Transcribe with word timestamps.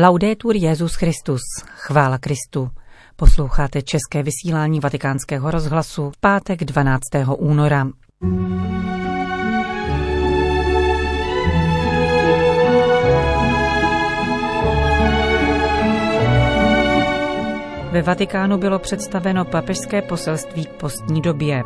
Laudetur 0.00 0.56
Jezus 0.56 0.94
Christus, 0.94 1.40
chvála 1.66 2.18
Kristu. 2.18 2.70
Posloucháte 3.16 3.82
české 3.82 4.22
vysílání 4.22 4.80
Vatikánského 4.80 5.50
rozhlasu 5.50 6.10
v 6.10 6.20
pátek 6.20 6.64
12. 6.64 7.00
února. 7.36 7.86
Ve 17.92 18.02
Vatikánu 18.02 18.58
bylo 18.58 18.78
představeno 18.78 19.44
papežské 19.44 20.02
poselství 20.02 20.64
k 20.64 20.72
postní 20.72 21.20
době. 21.20 21.62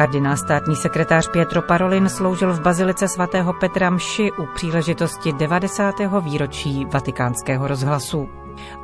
Kardinál 0.00 0.36
státní 0.36 0.76
sekretář 0.76 1.28
Pietro 1.32 1.62
Parolin 1.62 2.08
sloužil 2.08 2.52
v 2.52 2.60
bazilice 2.60 3.08
svatého 3.08 3.52
Petra 3.52 3.90
Mši 3.90 4.32
u 4.32 4.46
příležitosti 4.54 5.32
90. 5.32 5.94
výročí 6.20 6.84
vatikánského 6.84 7.68
rozhlasu. 7.68 8.28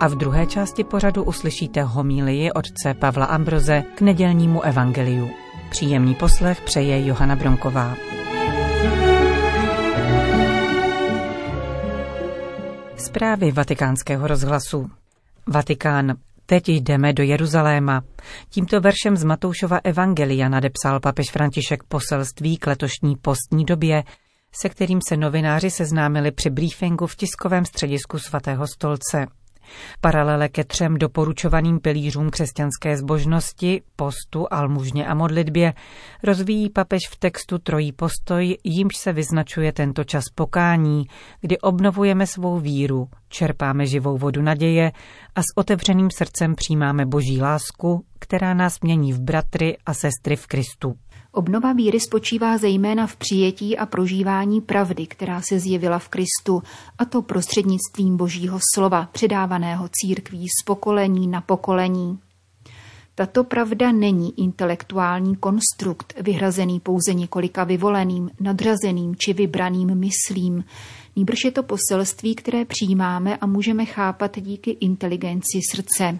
A 0.01 0.09
v 0.09 0.15
druhé 0.15 0.47
části 0.47 0.85
pořadu 0.85 1.25
uslyšíte 1.25 1.83
homílii 1.83 2.53
otce 2.53 2.95
Pavla 2.95 3.27
Ambroze 3.27 3.85
k 3.95 4.01
nedělnímu 4.01 4.63
evangeliu. 4.63 5.31
Příjemný 5.71 6.15
poslech 6.15 6.61
přeje 6.61 7.07
Johana 7.07 7.37
Bronková. 7.37 7.95
Zprávy 12.97 13.53
vatikánského 13.53 14.27
rozhlasu. 14.27 14.91
Vatikán. 15.47 16.26
Teď 16.47 16.69
jdeme 16.69 17.13
do 17.13 17.23
Jeruzaléma. 17.23 18.03
Tímto 18.51 18.81
veršem 18.81 19.17
z 19.17 19.25
Matoušova 19.25 19.81
Evangelia 19.85 20.49
nadepsal 20.49 21.01
papež 21.01 21.31
František 21.31 21.83
poselství 21.83 22.57
k 22.57 22.67
letošní 22.67 23.17
postní 23.17 23.65
době, 23.65 24.05
se 24.61 24.69
kterým 24.69 25.01
se 25.09 25.17
novináři 25.17 25.71
seznámili 25.71 26.31
při 26.31 26.51
briefingu 26.51 27.07
v 27.07 27.17
tiskovém 27.17 27.65
středisku 27.65 28.19
svatého 28.19 28.67
stolce. 28.67 29.27
Paralele 30.01 30.49
ke 30.49 30.65
třem 30.65 30.95
doporučovaným 30.95 31.81
pilířům 31.81 32.31
křesťanské 32.31 32.97
zbožnosti, 32.97 33.83
postu, 33.97 34.47
almužně 34.51 35.07
a 35.07 35.15
modlitbě, 35.15 35.75
rozvíjí 36.23 36.71
papež 36.71 37.03
v 37.11 37.17
textu 37.17 37.59
trojí 37.59 37.93
postoj, 37.93 38.57
jímž 38.65 38.97
se 38.97 39.13
vyznačuje 39.13 39.73
tento 39.73 40.05
čas 40.05 40.25
pokání, 40.35 41.07
kdy 41.41 41.59
obnovujeme 41.59 42.27
svou 42.27 42.59
víru, 42.59 43.09
čerpáme 43.29 43.87
živou 43.87 44.19
vodu 44.19 44.43
naděje 44.43 44.93
a 45.35 45.41
s 45.41 45.57
otevřeným 45.57 46.11
srdcem 46.11 46.55
přijímáme 46.55 47.07
boží 47.07 47.41
lásku, 47.41 48.05
která 48.19 48.55
nás 48.55 48.81
mění 48.81 49.13
v 49.13 49.21
bratry 49.21 49.77
a 49.87 49.95
sestry 49.95 50.37
v 50.37 50.47
Kristu. 50.47 50.95
Obnova 51.37 51.73
víry 51.73 52.01
spočívá 52.01 52.59
zejména 52.59 53.07
v 53.07 53.17
přijetí 53.17 53.79
a 53.79 53.87
prožívání 53.87 54.61
pravdy, 54.61 55.07
která 55.07 55.41
se 55.41 55.61
zjevila 55.61 55.99
v 55.99 56.09
Kristu, 56.09 56.63
a 56.99 57.05
to 57.05 57.23
prostřednictvím 57.23 58.17
Božího 58.17 58.59
slova, 58.75 59.09
předávaného 59.13 59.89
církví 59.93 60.47
z 60.49 60.65
pokolení 60.65 61.27
na 61.27 61.41
pokolení. 61.41 62.19
Tato 63.15 63.45
pravda 63.45 63.93
není 63.93 64.41
intelektuální 64.41 65.37
konstrukt, 65.37 66.15
vyhrazený 66.23 66.81
pouze 66.81 67.15
několika 67.15 67.65
vyvoleným, 67.65 68.31
nadřazeným 68.41 69.17
či 69.17 69.33
vybraným 69.33 69.95
myslím, 69.95 70.65
nýbrž 71.17 71.45
je 71.45 71.51
to 71.51 71.63
poselství, 71.63 72.35
které 72.35 72.65
přijímáme 72.65 73.37
a 73.37 73.47
můžeme 73.47 73.85
chápat 73.85 74.39
díky 74.41 74.71
inteligenci 74.71 75.61
srdce. 75.73 76.19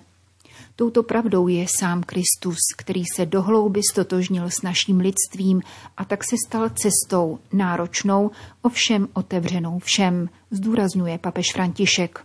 Touto 0.79 1.03
pravdou 1.03 1.49
je 1.49 1.67
sám 1.81 2.03
Kristus, 2.03 2.59
který 2.77 3.03
se 3.15 3.27
dohlouby 3.27 3.81
stotožnil 3.93 4.51
s 4.51 4.63
naším 4.63 5.01
lidstvím 5.01 5.63
a 5.97 6.05
tak 6.05 6.25
se 6.25 6.37
stal 6.47 6.69
cestou 6.69 7.39
náročnou, 7.53 8.31
ovšem 8.63 9.09
otevřenou 9.13 9.79
všem, 9.79 10.29
zdůrazňuje 10.51 11.19
papež 11.19 11.47
František. 11.53 12.25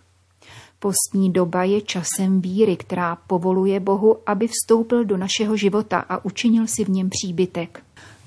Postní 0.80 1.32
doba 1.32 1.64
je 1.64 1.82
časem 1.82 2.42
víry, 2.42 2.76
která 2.78 3.16
povoluje 3.16 3.80
Bohu, 3.80 4.18
aby 4.26 4.48
vstoupil 4.48 5.06
do 5.06 5.18
našeho 5.18 5.58
života 5.58 6.00
a 6.00 6.26
učinil 6.26 6.68
si 6.68 6.86
v 6.86 6.90
něm 6.90 7.10
příbytek. 7.10 7.84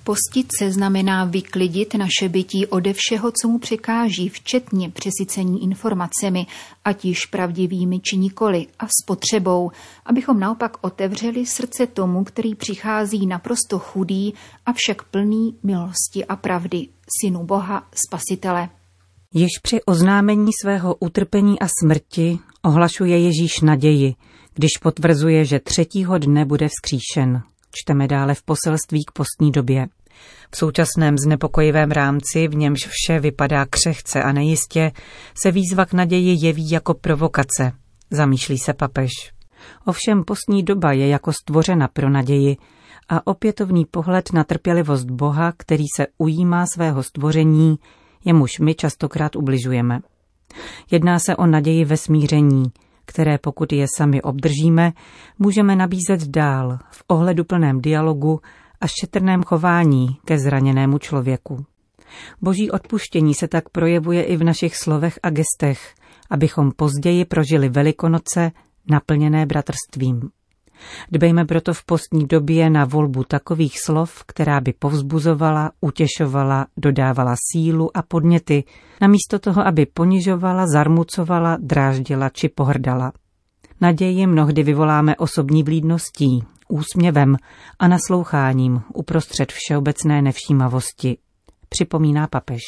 Postit 0.06 0.46
se 0.58 0.72
znamená 0.72 1.24
vyklidit 1.24 1.94
naše 1.94 2.28
bytí 2.28 2.66
ode 2.66 2.92
všeho, 2.96 3.32
co 3.42 3.48
mu 3.48 3.58
překáží, 3.58 4.28
včetně 4.28 4.90
přesycení 4.90 5.62
informacemi, 5.62 6.46
ať 6.84 7.04
již 7.04 7.26
pravdivými 7.26 8.00
či 8.00 8.16
nikoli, 8.16 8.66
a 8.78 8.86
spotřebou, 9.02 9.70
abychom 10.06 10.40
naopak 10.40 10.76
otevřeli 10.80 11.46
srdce 11.46 11.86
tomu, 11.86 12.24
který 12.24 12.54
přichází 12.54 13.26
naprosto 13.26 13.78
chudý, 13.78 14.34
avšak 14.66 15.02
plný 15.02 15.56
milosti 15.62 16.24
a 16.28 16.36
pravdy, 16.36 16.88
synu 17.20 17.44
Boha, 17.44 17.86
Spasitele. 18.06 18.68
Již 19.34 19.50
při 19.62 19.82
oznámení 19.82 20.50
svého 20.62 20.94
utrpení 20.94 21.60
a 21.60 21.66
smrti 21.82 22.38
ohlašuje 22.62 23.18
Ježíš 23.18 23.60
naději, 23.60 24.14
když 24.54 24.70
potvrzuje, 24.82 25.44
že 25.44 25.60
třetího 25.60 26.18
dne 26.18 26.44
bude 26.44 26.68
vzkříšen. 26.68 27.42
Čteme 27.74 28.08
dále 28.08 28.34
v 28.34 28.42
poselství 28.42 29.04
k 29.04 29.12
postní 29.12 29.50
době. 29.52 29.86
V 30.50 30.56
současném 30.56 31.18
znepokojivém 31.18 31.90
rámci, 31.90 32.48
v 32.48 32.54
němž 32.54 32.88
vše 32.88 33.20
vypadá 33.20 33.66
křehce 33.66 34.22
a 34.22 34.32
nejistě, 34.32 34.92
se 35.42 35.50
výzva 35.50 35.86
k 35.86 35.92
naději 35.92 36.46
jeví 36.46 36.70
jako 36.70 36.94
provokace, 36.94 37.72
zamýšlí 38.10 38.58
se 38.58 38.74
papež. 38.74 39.10
Ovšem 39.84 40.24
postní 40.24 40.62
doba 40.62 40.92
je 40.92 41.08
jako 41.08 41.32
stvořena 41.32 41.88
pro 41.88 42.10
naději 42.10 42.56
a 43.08 43.26
opětovný 43.26 43.84
pohled 43.84 44.32
na 44.32 44.44
trpělivost 44.44 45.10
Boha, 45.10 45.52
který 45.56 45.84
se 45.96 46.06
ujímá 46.18 46.66
svého 46.66 47.02
stvoření, 47.02 47.76
jemuž 48.24 48.58
my 48.58 48.74
častokrát 48.74 49.36
ubližujeme. 49.36 50.00
Jedná 50.90 51.18
se 51.18 51.36
o 51.36 51.46
naději 51.46 51.84
ve 51.84 51.96
smíření, 51.96 52.64
které 53.04 53.38
pokud 53.38 53.72
je 53.72 53.86
sami 53.96 54.22
obdržíme, 54.22 54.92
můžeme 55.38 55.76
nabízet 55.76 56.28
dál 56.28 56.78
v 56.90 57.04
ohledu 57.08 57.44
plném 57.44 57.80
dialogu 57.80 58.40
a 58.80 58.86
šetrném 59.00 59.42
chování 59.42 60.16
ke 60.24 60.38
zraněnému 60.38 60.98
člověku. 60.98 61.64
Boží 62.42 62.70
odpuštění 62.70 63.34
se 63.34 63.48
tak 63.48 63.68
projevuje 63.68 64.22
i 64.22 64.36
v 64.36 64.44
našich 64.44 64.76
slovech 64.76 65.18
a 65.22 65.30
gestech, 65.30 65.94
abychom 66.30 66.72
později 66.76 67.24
prožili 67.24 67.68
Velikonoce 67.68 68.52
naplněné 68.90 69.46
bratrstvím. 69.46 70.30
Dbejme 71.12 71.44
proto 71.44 71.74
v 71.74 71.84
postní 71.84 72.26
době 72.26 72.70
na 72.70 72.84
volbu 72.84 73.24
takových 73.24 73.80
slov, 73.84 74.24
která 74.26 74.60
by 74.60 74.72
povzbuzovala, 74.72 75.70
utěšovala, 75.80 76.66
dodávala 76.76 77.34
sílu 77.52 77.96
a 77.96 78.02
podněty, 78.02 78.64
namísto 79.00 79.38
toho, 79.38 79.66
aby 79.66 79.86
ponižovala, 79.86 80.66
zarmucovala, 80.66 81.56
dráždila 81.60 82.28
či 82.28 82.48
pohrdala. 82.48 83.12
Naději 83.80 84.26
mnohdy 84.26 84.62
vyvoláme 84.62 85.16
osobní 85.16 85.62
vlídností, 85.62 86.44
úsměvem 86.68 87.36
a 87.78 87.88
nasloucháním 87.88 88.82
uprostřed 88.94 89.52
všeobecné 89.52 90.22
nevšímavosti, 90.22 91.18
připomíná 91.68 92.26
papež. 92.26 92.60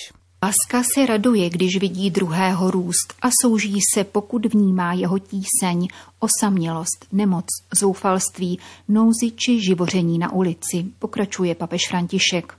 Láska 0.43 0.83
se 0.95 1.07
raduje, 1.07 1.51
když 1.51 1.81
vidí 1.81 2.11
druhého 2.11 2.71
růst 2.71 3.15
a 3.23 3.29
souží 3.43 3.79
se, 3.95 4.05
pokud 4.05 4.47
vnímá 4.47 4.93
jeho 4.93 5.19
tíseň, 5.19 5.89
osamělost, 6.19 7.07
nemoc, 7.13 7.45
zoufalství, 7.81 8.59
nouzi 8.89 9.31
či 9.31 9.61
živoření 9.61 10.19
na 10.19 10.33
ulici, 10.33 10.85
pokračuje 10.99 11.55
papež 11.55 11.81
František. 11.89 12.55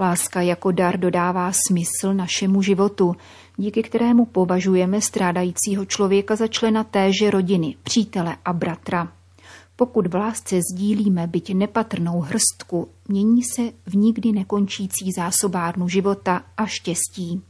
Láska 0.00 0.40
jako 0.40 0.72
dar 0.72 1.00
dodává 1.00 1.52
smysl 1.68 2.14
našemu 2.14 2.62
životu, 2.62 3.16
díky 3.56 3.82
kterému 3.82 4.26
považujeme 4.26 5.00
strádajícího 5.00 5.84
člověka 5.84 6.36
za 6.36 6.46
člena 6.46 6.84
téže 6.84 7.30
rodiny, 7.30 7.76
přítele 7.82 8.36
a 8.44 8.52
bratra. 8.52 9.12
Pokud 9.82 10.06
v 10.06 10.14
lásce 10.14 10.60
sdílíme 10.72 11.26
byť 11.26 11.54
nepatrnou 11.54 12.20
hrstku, 12.20 12.88
mění 13.08 13.42
se 13.42 13.62
v 13.86 13.96
nikdy 13.96 14.32
nekončící 14.32 15.12
zásobárnu 15.16 15.88
života 15.88 16.42
a 16.56 16.66
štěstí. 16.66 17.42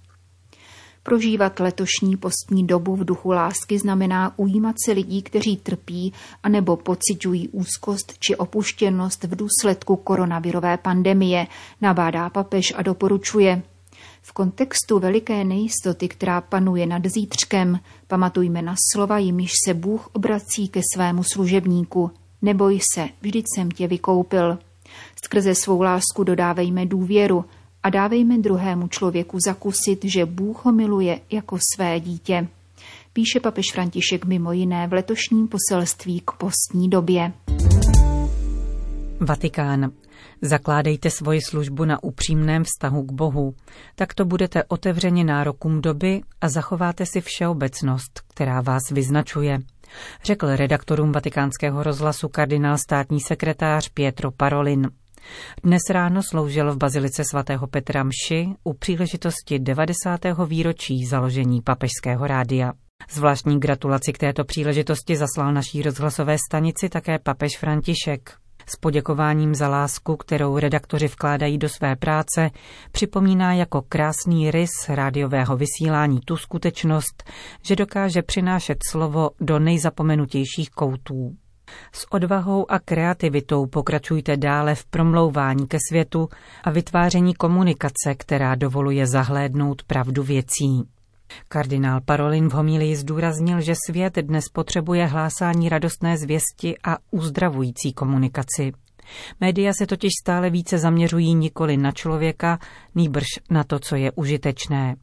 Prožívat 1.02 1.60
letošní 1.60 2.16
postní 2.16 2.66
dobu 2.66 2.96
v 2.96 3.04
duchu 3.04 3.30
lásky 3.30 3.78
znamená 3.78 4.38
ujímat 4.38 4.76
se 4.84 4.92
lidí, 4.92 5.22
kteří 5.22 5.56
trpí 5.56 6.12
anebo 6.42 6.76
pociťují 6.76 7.48
úzkost 7.48 8.18
či 8.18 8.36
opuštěnost 8.36 9.24
v 9.24 9.36
důsledku 9.36 9.96
koronavirové 9.96 10.76
pandemie, 10.76 11.46
nabádá 11.80 12.30
papež 12.30 12.72
a 12.76 12.82
doporučuje. 12.82 13.62
V 14.22 14.32
kontextu 14.32 14.98
veliké 14.98 15.44
nejistoty, 15.44 16.08
která 16.08 16.40
panuje 16.40 16.86
nad 16.86 17.06
zítřkem, 17.06 17.80
pamatujme 18.06 18.62
na 18.62 18.74
slova, 18.92 19.18
jimiž 19.18 19.52
se 19.66 19.74
Bůh 19.74 20.10
obrací 20.12 20.68
ke 20.68 20.80
svému 20.94 21.24
služebníku. 21.24 22.10
Neboj 22.42 22.78
se, 22.94 23.08
vždyť 23.20 23.44
jsem 23.54 23.70
tě 23.70 23.88
vykoupil. 23.88 24.58
Skrze 25.24 25.54
svou 25.54 25.82
lásku 25.82 26.24
dodávejme 26.24 26.86
důvěru 26.86 27.44
a 27.82 27.90
dávejme 27.90 28.38
druhému 28.38 28.88
člověku 28.88 29.38
zakusit, 29.46 30.04
že 30.04 30.26
Bůh 30.26 30.64
ho 30.64 30.72
miluje 30.72 31.20
jako 31.30 31.58
své 31.74 32.00
dítě. 32.00 32.48
Píše 33.12 33.40
papež 33.40 33.66
František 33.72 34.24
mimo 34.24 34.52
jiné 34.52 34.88
v 34.88 34.92
letošním 34.92 35.48
poselství 35.48 36.22
k 36.24 36.30
postní 36.30 36.88
době. 36.88 37.32
Vatikán. 39.20 39.92
Zakládejte 40.42 41.10
svoji 41.10 41.40
službu 41.42 41.84
na 41.84 42.02
upřímném 42.02 42.64
vztahu 42.64 43.02
k 43.02 43.12
Bohu, 43.12 43.54
tak 43.94 44.14
to 44.14 44.24
budete 44.24 44.64
otevřeni 44.64 45.24
nárokům 45.24 45.80
doby 45.80 46.20
a 46.40 46.48
zachováte 46.48 47.06
si 47.06 47.20
všeobecnost, 47.20 48.20
která 48.28 48.60
vás 48.60 48.82
vyznačuje, 48.90 49.58
řekl 50.24 50.56
redaktorům 50.56 51.12
vatikánského 51.12 51.82
rozhlasu 51.82 52.28
kardinál 52.28 52.78
státní 52.78 53.20
sekretář 53.20 53.88
Pietro 53.88 54.30
Parolin. 54.30 54.90
Dnes 55.64 55.82
ráno 55.90 56.20
sloužil 56.30 56.72
v 56.72 56.76
Bazilice 56.76 57.22
svatého 57.30 57.66
Petra 57.66 58.02
Mši 58.04 58.48
u 58.64 58.72
příležitosti 58.72 59.58
90. 59.58 60.20
výročí 60.46 61.06
založení 61.06 61.62
papežského 61.62 62.26
rádia. 62.26 62.72
Zvláštní 63.10 63.60
gratulaci 63.60 64.12
k 64.12 64.18
této 64.18 64.44
příležitosti 64.44 65.16
zaslal 65.16 65.52
naší 65.52 65.82
rozhlasové 65.82 66.36
stanici 66.48 66.88
také 66.88 67.18
papež 67.18 67.58
František. 67.58 68.36
S 68.66 68.76
poděkováním 68.76 69.54
za 69.54 69.68
lásku, 69.68 70.16
kterou 70.16 70.58
redaktoři 70.58 71.06
vkládají 71.06 71.58
do 71.58 71.68
své 71.68 71.96
práce, 71.96 72.50
připomíná 72.92 73.52
jako 73.52 73.82
krásný 73.88 74.50
rys 74.50 74.70
rádiového 74.88 75.56
vysílání 75.56 76.20
tu 76.20 76.36
skutečnost, 76.36 77.24
že 77.62 77.76
dokáže 77.76 78.22
přinášet 78.22 78.78
slovo 78.90 79.30
do 79.40 79.58
nejzapomenutějších 79.58 80.70
koutů. 80.70 81.36
S 81.92 82.12
odvahou 82.12 82.70
a 82.70 82.78
kreativitou 82.78 83.66
pokračujte 83.66 84.36
dále 84.36 84.74
v 84.74 84.84
promlouvání 84.84 85.66
ke 85.66 85.78
světu 85.88 86.28
a 86.64 86.70
vytváření 86.70 87.34
komunikace, 87.34 88.14
která 88.16 88.54
dovoluje 88.54 89.06
zahlédnout 89.06 89.82
pravdu 89.82 90.22
věcí. 90.22 90.82
Kardinál 91.48 92.00
Parolin 92.00 92.48
v 92.48 92.52
homílii 92.52 92.96
zdůraznil, 92.96 93.60
že 93.60 93.74
svět 93.86 94.16
dnes 94.16 94.44
potřebuje 94.52 95.06
hlásání 95.06 95.68
radostné 95.68 96.16
zvěsti 96.18 96.74
a 96.84 96.96
uzdravující 97.10 97.92
komunikaci. 97.92 98.72
Média 99.40 99.72
se 99.72 99.86
totiž 99.86 100.10
stále 100.22 100.50
více 100.50 100.78
zaměřují 100.78 101.34
nikoli 101.34 101.76
na 101.76 101.92
člověka, 101.92 102.58
nýbrž 102.94 103.26
na 103.50 103.64
to, 103.64 103.78
co 103.78 103.96
je 103.96 104.12
užitečné. 104.12 104.96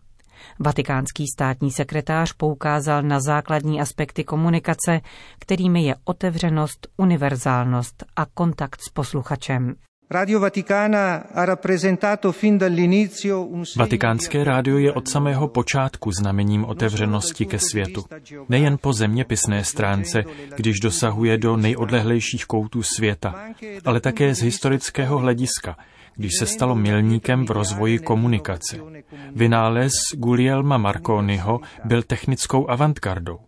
Vatikánský 0.59 1.25
státní 1.33 1.71
sekretář 1.71 2.33
poukázal 2.33 3.03
na 3.03 3.19
základní 3.19 3.81
aspekty 3.81 4.23
komunikace, 4.23 5.01
kterými 5.39 5.83
je 5.83 5.95
otevřenost, 6.03 6.87
univerzálnost 6.97 8.03
a 8.15 8.25
kontakt 8.25 8.81
s 8.81 8.89
posluchačem. 8.89 9.75
Vatikánské 13.77 14.43
rádio 14.43 14.77
je 14.77 14.93
od 14.93 15.07
samého 15.07 15.47
počátku 15.47 16.11
znamením 16.11 16.65
otevřenosti 16.65 17.45
ke 17.45 17.59
světu. 17.59 18.05
Nejen 18.49 18.77
po 18.81 18.93
zeměpisné 18.93 19.63
stránce, 19.63 20.23
když 20.55 20.79
dosahuje 20.79 21.37
do 21.37 21.57
nejodlehlejších 21.57 22.45
koutů 22.45 22.83
světa, 22.83 23.35
ale 23.85 23.99
také 23.99 24.35
z 24.35 24.41
historického 24.41 25.17
hlediska, 25.17 25.77
když 26.15 26.31
se 26.39 26.45
stalo 26.45 26.75
milníkem 26.75 27.45
v 27.45 27.51
rozvoji 27.51 27.99
komunikace. 27.99 28.77
Vynález 29.35 29.91
Guglielma 30.13 30.77
Marconiho 30.77 31.59
byl 31.85 32.03
technickou 32.03 32.69
avantgardou. 32.69 33.39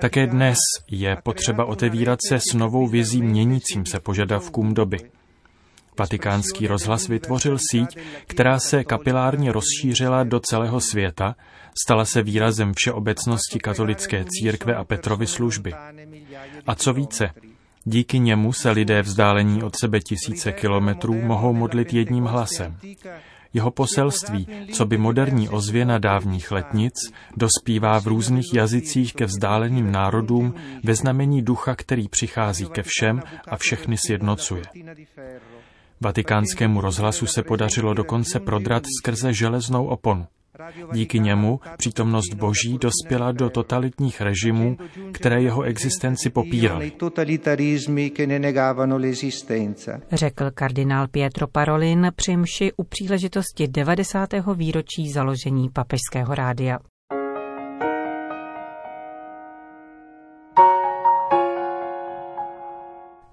Také 0.00 0.26
dnes 0.26 0.58
je 0.90 1.16
potřeba 1.22 1.64
otevírat 1.64 2.18
se 2.28 2.40
s 2.40 2.54
novou 2.54 2.86
vizí 2.86 3.22
měnícím 3.22 3.86
se 3.86 4.00
požadavkům 4.00 4.74
doby. 4.74 4.98
Vatikánský 5.98 6.66
rozhlas 6.66 7.08
vytvořil 7.08 7.58
síť, 7.70 7.98
která 8.26 8.58
se 8.58 8.84
kapilárně 8.84 9.52
rozšířila 9.52 10.24
do 10.24 10.40
celého 10.40 10.80
světa, 10.80 11.36
stala 11.84 12.04
se 12.04 12.22
výrazem 12.22 12.72
všeobecnosti 12.76 13.58
katolické 13.58 14.24
církve 14.28 14.74
a 14.74 14.84
Petrovy 14.84 15.26
služby. 15.26 15.72
A 16.66 16.74
co 16.74 16.92
více, 16.92 17.30
díky 17.84 18.18
němu 18.18 18.52
se 18.52 18.70
lidé 18.70 19.02
vzdálení 19.02 19.62
od 19.62 19.76
sebe 19.80 20.00
tisíce 20.00 20.52
kilometrů 20.52 21.14
mohou 21.14 21.52
modlit 21.52 21.92
jedním 21.92 22.24
hlasem. 22.24 22.76
Jeho 23.52 23.70
poselství, 23.70 24.48
co 24.72 24.86
by 24.86 24.98
moderní 24.98 25.48
ozvěna 25.48 25.98
dávních 25.98 26.50
letnic, 26.50 26.94
dospívá 27.36 28.00
v 28.00 28.06
různých 28.06 28.54
jazycích 28.54 29.14
ke 29.14 29.24
vzdáleným 29.24 29.92
národům 29.92 30.54
ve 30.84 30.94
znamení 30.94 31.42
ducha, 31.42 31.74
který 31.74 32.08
přichází 32.08 32.66
ke 32.66 32.82
všem 32.82 33.22
a 33.48 33.56
všechny 33.56 33.96
sjednocuje. 33.96 34.62
Vatikánskému 36.00 36.80
rozhlasu 36.80 37.26
se 37.26 37.42
podařilo 37.42 37.94
dokonce 37.94 38.40
prodrat 38.40 38.82
skrze 39.00 39.32
železnou 39.32 39.86
oponu. 39.86 40.26
Díky 40.92 41.18
němu 41.18 41.60
přítomnost 41.76 42.34
Boží 42.34 42.78
dospěla 42.78 43.32
do 43.32 43.50
totalitních 43.50 44.20
režimů, 44.20 44.76
které 45.12 45.42
jeho 45.42 45.62
existenci 45.62 46.30
popíraly. 46.30 46.92
Řekl 50.12 50.50
kardinál 50.54 51.08
Pietro 51.08 51.46
Parolin 51.46 52.12
při 52.16 52.36
mši 52.36 52.72
u 52.76 52.84
příležitosti 52.84 53.68
90. 53.68 54.28
výročí 54.54 55.10
založení 55.10 55.70
papežského 55.70 56.34
rádia. 56.34 56.78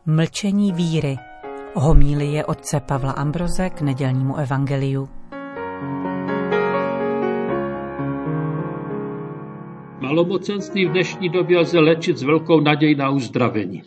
Mlčení 0.06 0.72
víry– 0.72 1.18
Homílie 1.76 2.46
otce 2.46 2.80
Pavla 2.80 3.12
Ambroze 3.12 3.70
k 3.70 3.82
nedělnímu 3.82 4.38
evangeliu. 4.38 5.10
Malomocenství 10.02 10.86
v 10.86 10.92
dnešní 10.92 11.30
době 11.30 11.60
lze 11.60 11.80
léčit 11.80 12.18
s 12.18 12.24
velkou 12.24 12.60
nadějí 12.60 12.96
na 12.96 13.10
uzdravení. 13.10 13.84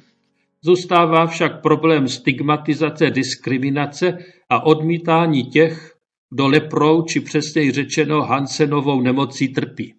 Zůstává 0.62 1.27
však 1.27 1.62
problém 1.62 2.09
stigmatizace, 2.09 3.11
diskriminace 3.11 4.19
a 4.49 4.67
odmítání 4.67 5.44
těch, 5.44 5.97
kdo 6.31 6.49
leprou 6.49 7.03
či 7.03 7.21
přesněji 7.21 7.73
řečeno 7.73 8.23
Hansenovou 8.23 9.00
nemocí 9.00 9.49
trpí. 9.49 9.94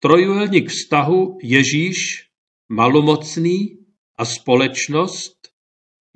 Trojuhelník 0.00 0.68
vztahu 0.68 1.38
Ježíš, 1.42 2.28
malomocný 2.68 3.78
a 4.18 4.24
společnost 4.24 5.55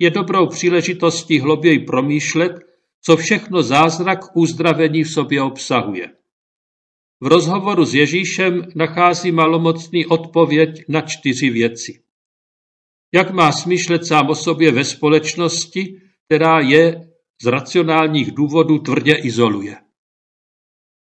je 0.01 0.09
dobrou 0.09 0.47
příležitostí 0.47 1.39
hlouběji 1.39 1.79
promýšlet, 1.79 2.51
co 3.01 3.17
všechno 3.17 3.63
zázrak 3.63 4.19
uzdravení 4.35 5.03
v 5.03 5.11
sobě 5.11 5.41
obsahuje. 5.41 6.09
V 7.21 7.27
rozhovoru 7.27 7.85
s 7.85 7.95
Ježíšem 7.95 8.67
nachází 8.75 9.31
malomocný 9.31 10.05
odpověď 10.05 10.83
na 10.87 11.01
čtyři 11.01 11.49
věci. 11.49 12.01
Jak 13.13 13.31
má 13.31 13.51
smýšlet 13.51 14.07
sám 14.07 14.29
o 14.29 14.35
sobě 14.35 14.71
ve 14.71 14.83
společnosti, 14.83 16.01
která 16.25 16.59
je 16.59 17.11
z 17.41 17.45
racionálních 17.45 18.31
důvodů 18.31 18.79
tvrdě 18.79 19.13
izoluje. 19.13 19.77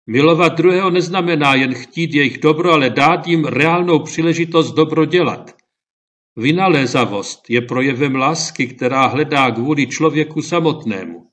Milovat 0.06 0.56
druhého 0.56 0.90
neznamená 0.90 1.54
jen 1.54 1.74
chtít 1.74 2.14
jejich 2.14 2.38
dobro, 2.38 2.72
ale 2.72 2.90
dát 2.90 3.26
jim 3.26 3.44
reálnou 3.44 3.98
příležitost 3.98 4.72
dobro 4.72 5.04
dělat. 5.04 5.57
Vynalézavost 6.38 7.50
je 7.50 7.60
projevem 7.60 8.14
lásky, 8.14 8.66
která 8.66 9.06
hledá 9.06 9.50
kvůli 9.50 9.86
člověku 9.86 10.42
samotnému. 10.42 11.30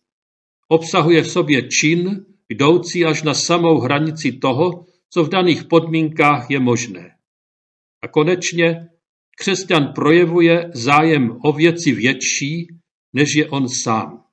Obsahuje 0.68 1.22
v 1.22 1.32
sobě 1.32 1.70
čin, 1.70 2.26
jdoucí 2.50 3.06
až 3.06 3.24
na 3.24 3.34
samou 3.34 3.80
hranici 3.80 4.32
toho, 4.32 4.86
co 5.10 5.24
v 5.24 5.30
daných 5.30 5.64
podmínkách 5.64 6.50
je 6.50 6.60
možné. 6.60 7.18
A 8.02 8.08
konečně 8.08 8.88
křesťan 9.38 9.94
projevuje 9.94 10.72
zájem 10.74 11.38
o 11.44 11.54
věci 11.54 11.92
větší, 11.92 12.68
než 13.14 13.36
je 13.36 13.50
on 13.50 13.70
sám. 13.70 14.24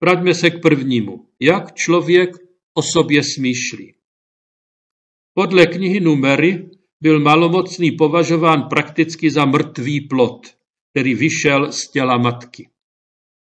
Vraťme 0.00 0.34
se 0.34 0.50
k 0.50 0.62
prvnímu. 0.62 1.28
Jak 1.40 1.74
člověk 1.74 2.30
o 2.74 2.82
sobě 2.82 3.22
smýšlí? 3.22 3.94
Podle 5.34 5.66
knihy 5.66 6.00
Numery 6.00 6.77
byl 7.00 7.20
malomocný 7.20 7.90
považován 7.90 8.62
prakticky 8.62 9.30
za 9.30 9.44
mrtvý 9.44 10.00
plot, 10.00 10.46
který 10.90 11.14
vyšel 11.14 11.72
z 11.72 11.90
těla 11.90 12.18
matky. 12.18 12.68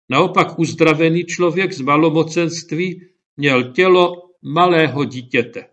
Naopak 0.10 0.60
uzdravený 0.60 1.24
člověk 1.24 1.74
z 1.74 1.82
malomocenství 1.82 3.02
měl 3.38 3.72
tělo 3.72 4.14
malého 4.42 5.06
dítěte. 5.06 5.66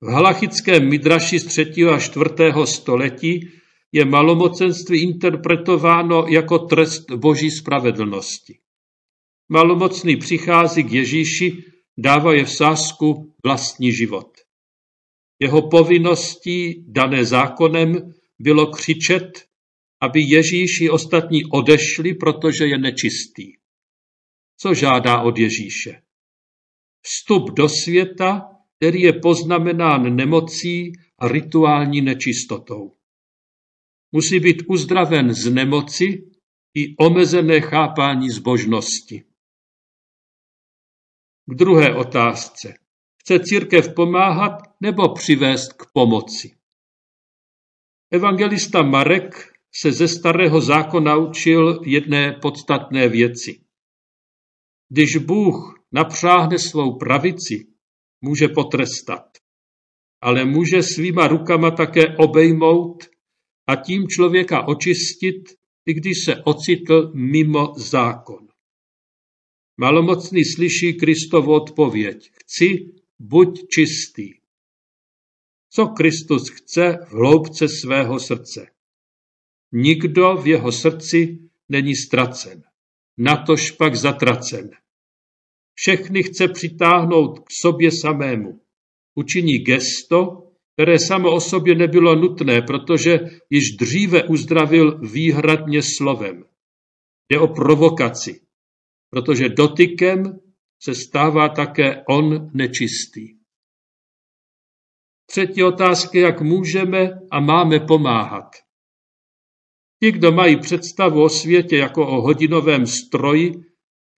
V 0.00 0.06
halachickém 0.06 0.88
midraši 0.88 1.38
z 1.38 1.44
3. 1.44 1.84
a 1.94 1.98
4. 1.98 2.24
století 2.64 3.50
je 3.92 4.04
malomocenství 4.04 5.02
interpretováno 5.02 6.26
jako 6.28 6.58
trest 6.58 7.10
boží 7.10 7.50
spravedlnosti. 7.50 8.58
Malomocný 9.48 10.16
přichází 10.16 10.84
k 10.84 10.92
Ježíši, 10.92 11.64
dává 11.98 12.34
je 12.34 12.44
v 12.44 12.52
sásku 12.52 13.34
vlastní 13.44 13.92
život. 13.92 14.45
Jeho 15.38 15.68
povinností 15.68 16.84
dané 16.88 17.24
zákonem 17.24 18.14
bylo 18.38 18.66
křičet, 18.66 19.48
aby 20.00 20.20
Ježíš 20.20 20.80
i 20.80 20.90
ostatní 20.90 21.44
odešli, 21.44 22.14
protože 22.14 22.66
je 22.66 22.78
nečistý. 22.78 23.52
Co 24.56 24.74
žádá 24.74 25.20
od 25.20 25.38
Ježíše? 25.38 26.02
Vstup 27.02 27.50
do 27.50 27.68
světa, 27.68 28.50
který 28.76 29.00
je 29.00 29.12
poznamenán 29.12 30.16
nemocí 30.16 30.92
a 31.18 31.28
rituální 31.28 32.00
nečistotou. 32.00 32.96
Musí 34.12 34.40
být 34.40 34.62
uzdraven 34.68 35.34
z 35.34 35.50
nemoci, 35.50 36.30
i 36.74 36.96
omezené 36.96 37.60
chápání 37.60 38.30
zbožnosti. 38.30 39.24
K 41.46 41.54
druhé 41.54 41.94
otázce. 41.94 42.74
Chce 43.26 43.40
církev 43.40 43.94
pomáhat 43.94 44.52
nebo 44.80 45.14
přivést 45.14 45.72
k 45.72 45.86
pomoci? 45.92 46.56
Evangelista 48.10 48.82
Marek 48.82 49.52
se 49.74 49.92
ze 49.92 50.08
starého 50.08 50.60
zákona 50.60 51.16
učil 51.16 51.80
jedné 51.86 52.32
podstatné 52.42 53.08
věci. 53.08 53.60
Když 54.88 55.16
Bůh 55.16 55.84
napřáhne 55.92 56.58
svou 56.58 56.98
pravici, 56.98 57.66
může 58.20 58.48
potrestat, 58.48 59.26
ale 60.20 60.44
může 60.44 60.82
svýma 60.82 61.28
rukama 61.28 61.70
také 61.70 62.16
obejmout 62.16 63.04
a 63.66 63.76
tím 63.76 64.08
člověka 64.08 64.68
očistit, 64.68 65.42
i 65.86 65.94
když 65.94 66.24
se 66.24 66.42
ocitl 66.44 67.12
mimo 67.14 67.74
zákon. 67.76 68.48
Malomocný 69.80 70.44
slyší 70.44 70.94
Kristovu 70.94 71.52
odpověď. 71.54 72.30
Chci, 72.32 72.95
buď 73.18 73.68
čistý. 73.68 74.34
Co 75.70 75.86
Kristus 75.86 76.48
chce 76.48 76.98
v 77.08 77.12
hloubce 77.12 77.68
svého 77.68 78.20
srdce? 78.20 78.66
Nikdo 79.72 80.36
v 80.36 80.46
jeho 80.46 80.72
srdci 80.72 81.38
není 81.68 81.96
ztracen, 81.96 82.62
natož 83.18 83.70
pak 83.70 83.94
zatracen. 83.96 84.70
Všechny 85.74 86.22
chce 86.22 86.48
přitáhnout 86.48 87.38
k 87.38 87.46
sobě 87.50 87.90
samému. 87.92 88.60
Učiní 89.14 89.58
gesto, 89.58 90.52
které 90.72 90.98
samo 90.98 91.34
o 91.34 91.40
sobě 91.40 91.74
nebylo 91.74 92.14
nutné, 92.14 92.62
protože 92.62 93.18
již 93.50 93.76
dříve 93.76 94.24
uzdravil 94.24 94.98
výhradně 94.98 95.80
slovem. 95.96 96.44
Jde 97.28 97.40
o 97.40 97.48
provokaci, 97.48 98.40
protože 99.10 99.48
dotykem 99.48 100.40
se 100.82 100.94
stává 100.94 101.48
také 101.48 102.04
on 102.08 102.50
nečistý. 102.54 103.36
Třetí 105.26 105.62
otázka, 105.62 106.18
jak 106.18 106.40
můžeme 106.40 107.10
a 107.30 107.40
máme 107.40 107.80
pomáhat. 107.80 108.50
Ti, 110.02 110.12
kdo 110.12 110.32
mají 110.32 110.60
představu 110.60 111.24
o 111.24 111.28
světě 111.28 111.76
jako 111.76 112.06
o 112.06 112.20
hodinovém 112.20 112.86
stroji, 112.86 113.52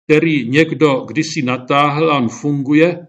který 0.05 0.49
někdo 0.49 1.05
kdysi 1.05 1.41
natáhl 1.41 2.11
a 2.11 2.17
on 2.17 2.29
funguje, 2.29 3.07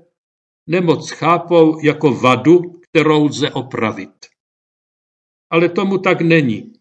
nemoc 0.66 1.10
chápou 1.10 1.84
jako 1.84 2.14
vadu, 2.14 2.60
kterou 2.82 3.24
lze 3.24 3.50
opravit. 3.50 4.26
Ale 5.50 5.68
tomu 5.68 5.98
tak 5.98 6.20
není. 6.20 6.72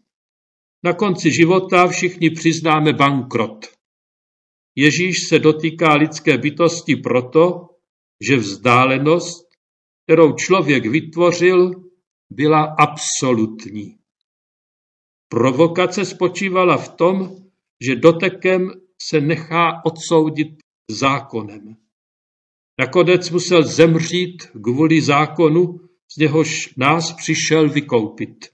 Na 0.84 0.94
konci 0.94 1.32
života 1.32 1.88
všichni 1.88 2.30
přiznáme 2.30 2.94
bankrot. 2.94 3.77
Ježíš 4.80 5.28
se 5.30 5.40
dotýká 5.40 5.94
lidské 5.94 6.38
bytosti 6.38 6.96
proto, 6.96 7.70
že 8.28 8.38
vzdálenost, 8.38 9.48
kterou 10.04 10.34
člověk 10.34 10.86
vytvořil, 10.86 11.72
byla 12.30 12.76
absolutní. 12.80 13.98
Provokace 15.30 16.06
spočívala 16.06 16.78
v 16.78 16.90
tom, 16.90 17.36
že 17.86 17.96
dotekem 17.96 18.72
se 19.02 19.22
nechá 19.22 19.82
odsoudit 19.86 20.48
zákonem. 20.92 21.76
Nakonec 22.80 23.30
musel 23.30 23.64
zemřít 23.64 24.44
kvůli 24.64 25.02
zákonu, 25.02 25.80
z 26.16 26.18
něhož 26.18 26.76
nás 26.76 27.14
přišel 27.14 27.70
vykoupit. 27.70 28.46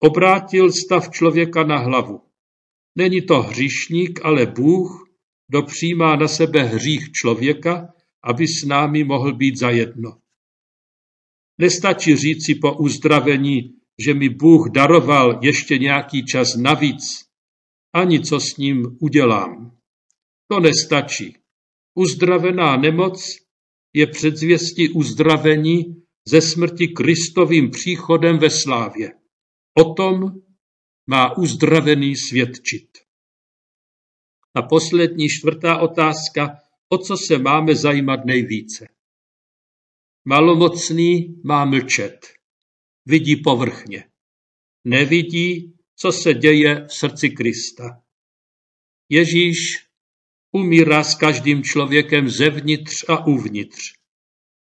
Obrátil 0.00 0.72
stav 0.72 1.10
člověka 1.10 1.64
na 1.64 1.78
hlavu. 1.78 2.27
Není 2.98 3.22
to 3.22 3.42
hříšník, 3.42 4.20
ale 4.22 4.46
Bůh, 4.46 5.08
kdo 5.48 5.62
přijímá 5.62 6.16
na 6.16 6.28
sebe 6.28 6.62
hřích 6.62 7.12
člověka, 7.12 7.94
aby 8.24 8.46
s 8.46 8.64
námi 8.66 9.04
mohl 9.04 9.34
být 9.34 9.58
zajedno. 9.58 10.18
Nestačí 11.60 12.16
říci 12.16 12.54
po 12.54 12.76
uzdravení, 12.76 13.74
že 14.06 14.14
mi 14.14 14.28
Bůh 14.28 14.70
daroval 14.70 15.40
ještě 15.42 15.78
nějaký 15.78 16.24
čas 16.24 16.56
navíc, 16.56 17.02
ani 17.94 18.20
co 18.20 18.40
s 18.40 18.56
ním 18.56 18.96
udělám. 19.00 19.76
To 20.50 20.60
nestačí. 20.60 21.36
Uzdravená 21.94 22.76
nemoc 22.76 23.36
je 23.94 24.06
předzvěstí 24.06 24.88
uzdravení 24.88 26.02
ze 26.28 26.40
smrti 26.40 26.88
Kristovým 26.88 27.70
příchodem 27.70 28.38
ve 28.38 28.50
slávě. 28.50 29.12
O 29.78 29.94
tom 29.94 30.40
má 31.10 31.36
uzdravený 31.36 32.16
svědčit. 32.16 32.98
A 34.54 34.62
poslední 34.62 35.28
čtvrtá 35.28 35.78
otázka, 35.78 36.58
o 36.88 36.98
co 36.98 37.16
se 37.16 37.38
máme 37.38 37.74
zajímat 37.74 38.24
nejvíce. 38.24 38.88
Malomocný 40.24 41.40
má 41.44 41.64
mlčet. 41.64 42.26
Vidí 43.06 43.36
povrchně. 43.36 44.04
Nevidí, 44.84 45.74
co 45.96 46.12
se 46.12 46.34
děje 46.34 46.86
v 46.86 46.92
srdci 46.92 47.30
Krista. 47.30 48.02
Ježíš 49.08 49.58
umírá 50.52 51.04
s 51.04 51.14
každým 51.14 51.62
člověkem 51.62 52.28
zevnitř 52.28 53.04
a 53.08 53.26
uvnitř. 53.26 53.92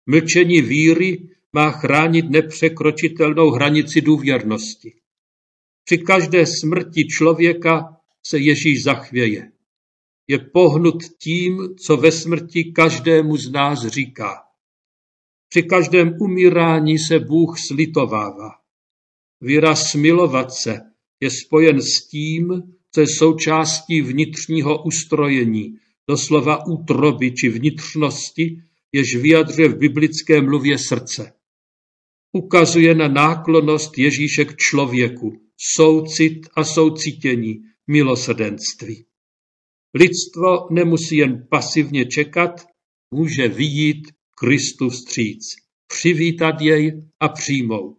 Mlčení 0.06 0.62
víry 0.62 1.28
má 1.52 1.70
chránit 1.70 2.30
nepřekročitelnou 2.30 3.50
hranici 3.50 4.00
důvěrnosti. 4.00 5.03
Při 5.84 5.98
každé 5.98 6.46
smrti 6.46 7.04
člověka 7.04 7.96
se 8.26 8.38
Ježíš 8.38 8.82
zachvěje. 8.82 9.52
Je 10.28 10.38
pohnut 10.38 11.02
tím, 11.18 11.58
co 11.76 11.96
ve 11.96 12.12
smrti 12.12 12.64
každému 12.64 13.36
z 13.36 13.50
nás 13.50 13.86
říká. 13.86 14.42
Při 15.48 15.62
každém 15.62 16.16
umírání 16.20 16.98
se 16.98 17.18
Bůh 17.18 17.58
slitovává. 17.58 18.50
Výraz 19.40 19.90
smilovat 19.90 20.52
se 20.52 20.80
je 21.20 21.30
spojen 21.30 21.82
s 21.82 22.08
tím, 22.08 22.62
co 22.92 23.00
je 23.00 23.06
součástí 23.18 24.02
vnitřního 24.02 24.82
ustrojení, 24.82 25.78
doslova 26.08 26.66
útroby 26.66 27.32
či 27.32 27.48
vnitřnosti, 27.48 28.62
jež 28.92 29.16
vyjadřuje 29.16 29.68
v 29.68 29.78
biblické 29.78 30.42
mluvě 30.42 30.78
srdce. 30.78 31.32
Ukazuje 32.32 32.94
na 32.94 33.08
náklonost 33.08 33.98
Ježíše 33.98 34.44
k 34.44 34.56
člověku, 34.56 35.43
soucit 35.56 36.40
a 36.56 36.64
soucitění, 36.64 37.54
milosrdenství. 37.86 39.06
Lidstvo 39.94 40.68
nemusí 40.70 41.16
jen 41.16 41.46
pasivně 41.50 42.04
čekat, 42.06 42.66
může 43.10 43.48
vyjít 43.48 44.08
Kristu 44.38 44.88
vstříc, 44.88 45.56
přivítat 45.86 46.60
jej 46.60 47.02
a 47.20 47.28
přijmout. 47.28 47.98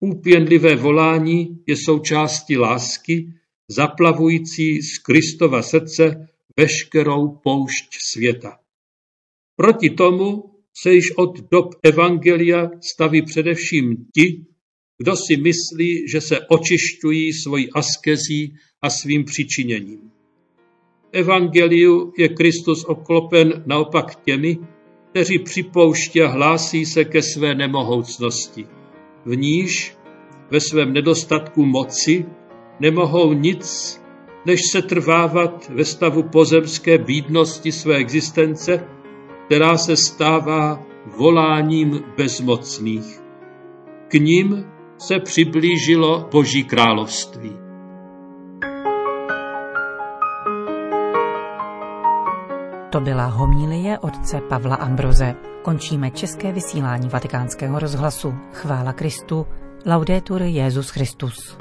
Úpěnlivé 0.00 0.76
volání 0.76 1.64
je 1.66 1.76
součástí 1.76 2.56
lásky, 2.56 3.32
zaplavující 3.68 4.82
z 4.82 4.98
Kristova 4.98 5.62
srdce 5.62 6.28
veškerou 6.56 7.28
poušť 7.28 7.88
světa. 8.12 8.58
Proti 9.56 9.90
tomu 9.90 10.54
se 10.82 10.94
již 10.94 11.16
od 11.16 11.50
dob 11.50 11.74
Evangelia 11.82 12.70
staví 12.80 13.22
především 13.22 13.96
ti, 14.14 14.46
kdo 14.98 15.16
si 15.16 15.36
myslí, 15.36 16.08
že 16.08 16.20
se 16.20 16.40
očišťují 16.48 17.32
svojí 17.32 17.72
askezí 17.72 18.54
a 18.82 18.90
svým 18.90 19.24
přičiněním. 19.24 20.10
Evangeliu 21.12 22.12
je 22.18 22.28
Kristus 22.28 22.84
oklopen 22.84 23.62
naopak 23.66 24.22
těmi, 24.24 24.58
kteří 25.10 25.38
připouští 25.38 26.22
a 26.22 26.28
hlásí 26.28 26.86
se 26.86 27.04
ke 27.04 27.22
své 27.22 27.54
nemohoucnosti. 27.54 28.66
V 29.24 29.36
níž, 29.36 29.96
ve 30.50 30.60
svém 30.60 30.92
nedostatku 30.92 31.66
moci, 31.66 32.24
nemohou 32.80 33.32
nic, 33.32 34.00
než 34.46 34.60
se 34.72 34.82
trvávat 34.82 35.68
ve 35.74 35.84
stavu 35.84 36.22
pozemské 36.22 36.98
bídnosti 36.98 37.72
své 37.72 37.96
existence, 37.96 38.84
která 39.46 39.76
se 39.76 39.96
stává 39.96 40.86
voláním 41.18 42.00
bezmocných. 42.16 43.20
K 44.08 44.14
ním 44.14 44.64
se 44.98 45.18
přiblížilo 45.18 46.28
Boží 46.32 46.64
království. 46.64 47.52
To 52.90 53.00
byla 53.00 53.26
homílie 53.26 53.98
otce 53.98 54.40
Pavla 54.48 54.76
Ambroze. 54.76 55.34
Končíme 55.62 56.10
české 56.10 56.52
vysílání 56.52 57.08
vatikánského 57.08 57.78
rozhlasu. 57.78 58.34
Chvála 58.52 58.92
Kristu. 58.92 59.46
Laudetur 59.86 60.42
Jezus 60.42 60.90
Christus. 60.90 61.56